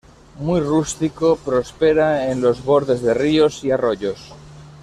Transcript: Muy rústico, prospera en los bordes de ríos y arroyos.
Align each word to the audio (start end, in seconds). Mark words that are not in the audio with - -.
Muy 0.39 0.61
rústico, 0.61 1.35
prospera 1.35 2.31
en 2.31 2.41
los 2.41 2.63
bordes 2.65 3.03
de 3.03 3.13
ríos 3.13 3.63
y 3.63 3.69
arroyos. 3.69 4.33